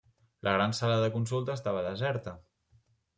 La 0.45 0.53
gran 0.53 0.71
sala 0.77 0.95
de 1.03 1.09
consulta 1.17 1.57
estava 1.57 1.83
deserta. 1.89 2.33